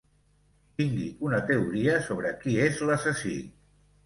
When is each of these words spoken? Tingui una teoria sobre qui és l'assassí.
Tingui 0.79 1.09
una 1.27 1.41
teoria 1.49 1.99
sobre 2.09 2.33
qui 2.41 2.57
és 2.65 2.83
l'assassí. 2.89 3.37